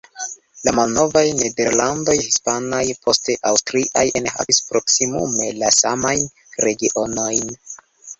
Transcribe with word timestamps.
La 0.67 0.71
malnovaj 0.75 1.21
Nederlandoj 1.41 2.15
hispanaj, 2.21 2.79
poste 3.07 3.35
aŭstriaj 3.49 4.05
enhavis 4.21 4.61
proksimume 4.71 5.51
la 5.59 5.71
samajn 5.81 6.25
regionojn. 6.67 7.55